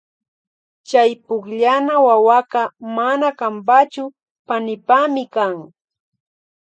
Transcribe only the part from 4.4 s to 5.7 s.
panipami kan.